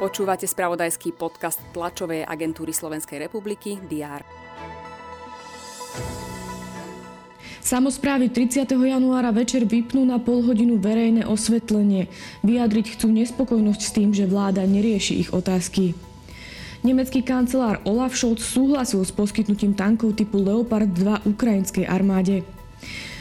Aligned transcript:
Počúvate 0.00 0.48
spravodajský 0.48 1.12
podcast 1.12 1.60
tlačovej 1.76 2.24
agentúry 2.24 2.72
Slovenskej 2.72 3.20
republiky 3.28 3.76
DR. 3.84 4.24
Samozprávy 7.60 8.32
30. 8.32 8.64
januára 8.72 9.28
večer 9.30 9.68
vypnú 9.68 10.02
na 10.08 10.16
pol 10.16 10.40
hodinu 10.40 10.80
verejné 10.80 11.28
osvetlenie. 11.28 12.08
Vyjadriť 12.40 12.96
chcú 12.96 13.12
nespokojnosť 13.12 13.82
s 13.84 13.90
tým, 13.92 14.10
že 14.16 14.24
vláda 14.24 14.64
nerieši 14.64 15.20
ich 15.20 15.30
otázky. 15.36 15.92
Nemecký 16.80 17.20
kancelár 17.20 17.84
Olaf 17.84 18.16
Scholz 18.16 18.40
súhlasil 18.40 19.04
s 19.04 19.12
poskytnutím 19.12 19.76
tankov 19.76 20.16
typu 20.16 20.40
Leopard 20.40 20.88
2 20.88 21.28
ukrajinskej 21.28 21.84
armáde. 21.84 22.40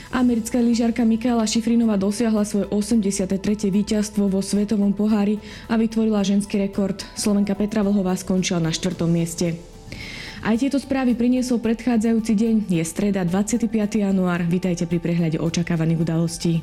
Americká 0.10 0.58
lyžiarka 0.58 1.06
Michaela 1.06 1.46
Šifrinová 1.46 1.94
dosiahla 1.94 2.42
svoje 2.42 2.66
83. 2.74 3.70
víťazstvo 3.70 4.26
vo 4.26 4.42
svetovom 4.42 4.90
pohári 4.90 5.38
a 5.70 5.78
vytvorila 5.78 6.26
ženský 6.26 6.66
rekord. 6.66 7.06
Slovenka 7.14 7.54
Petra 7.54 7.86
Vlhová 7.86 8.18
skončila 8.18 8.58
na 8.58 8.74
4. 8.74 9.06
mieste. 9.06 9.62
Aj 10.42 10.58
tieto 10.58 10.82
správy 10.82 11.14
priniesol 11.14 11.62
predchádzajúci 11.62 12.34
deň. 12.34 12.56
Je 12.74 12.82
streda 12.82 13.22
25. 13.22 13.70
január. 14.02 14.42
Vítajte 14.50 14.90
pri 14.90 14.98
prehľade 14.98 15.38
očakávaných 15.38 16.02
udalostí. 16.02 16.54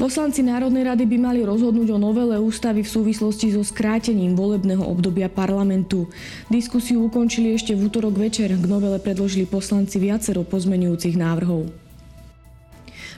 Poslanci 0.00 0.46
Národnej 0.46 0.88
rady 0.88 1.04
by 1.10 1.18
mali 1.18 1.40
rozhodnúť 1.42 1.92
o 1.92 1.98
novele 1.98 2.38
ústavy 2.38 2.86
v 2.86 2.92
súvislosti 2.94 3.52
so 3.52 3.60
skrátením 3.66 4.32
volebného 4.38 4.80
obdobia 4.80 5.26
parlamentu. 5.28 6.08
Diskusiu 6.48 7.04
ukončili 7.04 7.52
ešte 7.52 7.76
v 7.76 7.90
útorok 7.90 8.16
večer. 8.16 8.54
K 8.54 8.64
novele 8.64 8.96
predložili 9.02 9.44
poslanci 9.44 9.98
viacero 10.00 10.46
pozmenujúcich 10.46 11.18
návrhov. 11.18 11.87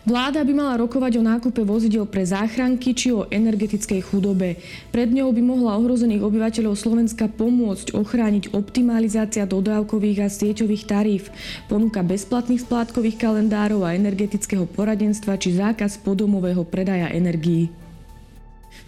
Vláda 0.01 0.41
by 0.41 0.53
mala 0.57 0.81
rokovať 0.81 1.21
o 1.21 1.23
nákupe 1.23 1.61
vozidel 1.61 2.09
pre 2.09 2.25
záchranky 2.25 2.97
či 2.97 3.13
o 3.13 3.29
energetickej 3.29 4.01
chudobe. 4.09 4.57
Pred 4.89 5.13
ňou 5.13 5.29
by 5.29 5.43
mohla 5.45 5.77
ohrozených 5.77 6.25
obyvateľov 6.25 6.73
Slovenska 6.73 7.29
pomôcť 7.29 7.93
ochrániť 7.93 8.57
optimalizácia 8.57 9.45
dodávkových 9.45 10.25
a 10.25 10.29
sieťových 10.33 10.89
taríf, 10.89 11.29
ponuka 11.69 12.01
bezplatných 12.01 12.65
splátkových 12.65 13.21
kalendárov 13.21 13.85
a 13.85 13.93
energetického 13.93 14.65
poradenstva 14.65 15.37
či 15.37 15.61
zákaz 15.61 16.01
podomového 16.01 16.65
predaja 16.65 17.13
energií. 17.13 17.69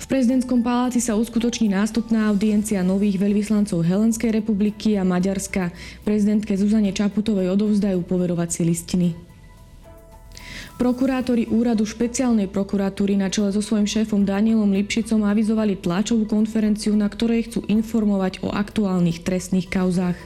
V 0.01 0.07
prezidentskom 0.09 0.65
paláci 0.65 0.99
sa 1.05 1.13
uskutoční 1.15 1.77
nástupná 1.77 2.33
audiencia 2.33 2.81
nových 2.81 3.21
veľvyslancov 3.21 3.85
Helenskej 3.85 4.33
republiky 4.33 4.97
a 4.97 5.05
Maďarska. 5.05 5.77
Prezidentke 6.09 6.57
Zuzane 6.57 6.91
Čaputovej 6.97 7.53
odovzdajú 7.53 8.01
poverovacie 8.01 8.65
listiny. 8.65 9.32
Prokurátori 10.83 11.47
úradu 11.47 11.87
špeciálnej 11.87 12.51
prokuratúry 12.51 13.15
na 13.15 13.31
čele 13.31 13.55
so 13.55 13.63
svojím 13.63 13.87
šéfom 13.87 14.27
Danielom 14.27 14.75
Lipšicom 14.75 15.23
avizovali 15.23 15.79
tlačovú 15.79 16.27
konferenciu, 16.27 16.99
na 16.99 17.07
ktorej 17.07 17.47
chcú 17.47 17.63
informovať 17.71 18.43
o 18.43 18.51
aktuálnych 18.51 19.23
trestných 19.23 19.71
kauzách. 19.71 20.19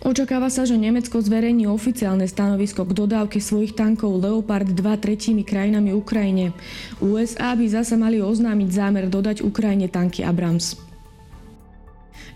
Očakáva 0.00 0.48
sa, 0.48 0.64
že 0.64 0.80
Nemecko 0.80 1.20
zverejní 1.20 1.68
oficiálne 1.68 2.24
stanovisko 2.24 2.88
k 2.88 2.96
dodávke 3.04 3.36
svojich 3.36 3.76
tankov 3.76 4.16
Leopard 4.16 4.72
2 4.72 4.80
tretími 4.80 5.44
krajinami 5.44 5.92
Ukrajine. 5.92 6.56
USA 7.04 7.52
by 7.52 7.68
zase 7.68 8.00
mali 8.00 8.16
oznámiť 8.24 8.68
zámer 8.72 9.12
dodať 9.12 9.44
Ukrajine 9.44 9.92
tanky 9.92 10.24
Abrams. 10.24 10.91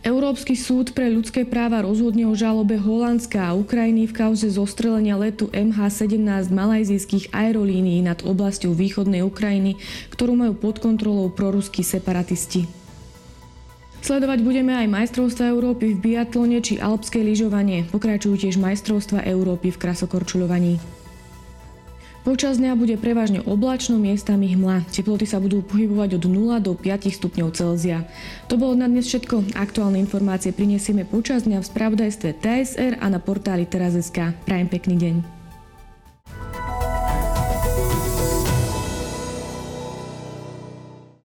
Európsky 0.07 0.55
súd 0.55 0.95
pre 0.95 1.11
ľudské 1.11 1.43
práva 1.43 1.83
rozhodne 1.83 2.31
o 2.31 2.39
žalobe 2.39 2.79
Holandska 2.79 3.51
a 3.51 3.59
Ukrajiny 3.59 4.07
v 4.07 4.15
kauze 4.15 4.47
zostrelenia 4.47 5.19
letu 5.19 5.51
MH17 5.51 6.47
malajzijských 6.55 7.35
aerolínií 7.35 8.07
nad 8.07 8.23
oblasťou 8.23 8.71
východnej 8.71 9.27
Ukrajiny, 9.27 9.75
ktorú 10.15 10.39
majú 10.39 10.55
pod 10.55 10.79
kontrolou 10.79 11.27
proruskí 11.35 11.83
separatisti. 11.83 12.71
Sledovať 13.99 14.47
budeme 14.47 14.79
aj 14.79 14.87
majstrovstva 14.87 15.51
Európy 15.51 15.99
v 15.99 16.15
biatlone 16.15 16.63
či 16.63 16.79
alpské 16.79 17.27
lyžovanie. 17.27 17.91
Pokračujú 17.91 18.47
tiež 18.47 18.63
majstrovstva 18.63 19.27
Európy 19.27 19.75
v 19.75 19.81
krasokorčuľovaní. 19.83 20.79
Počas 22.27 22.59
dňa 22.59 22.75
bude 22.75 22.99
prevažne 22.99 23.39
oblačno, 23.39 24.03
miestami 24.03 24.51
hmla. 24.51 24.91
Teploty 24.91 25.31
sa 25.31 25.39
budú 25.39 25.63
pohybovať 25.63 26.19
od 26.19 26.27
0 26.27 26.59
do 26.59 26.75
5 26.75 27.07
stupňov 27.07 27.55
Celzia. 27.55 28.03
To 28.51 28.59
bolo 28.59 28.75
na 28.75 28.91
dnes 28.91 29.07
všetko. 29.07 29.55
Aktuálne 29.55 30.03
informácie 30.03 30.51
prinesieme 30.51 31.07
počas 31.07 31.47
dňa 31.47 31.63
v 31.63 31.71
spravodajstve 31.71 32.35
TSR 32.43 32.99
a 32.99 33.07
na 33.07 33.23
portáli 33.23 33.63
teraz.sk. 33.63 34.35
Prajem 34.43 34.67
pekný 34.67 34.99
deň. 34.99 35.36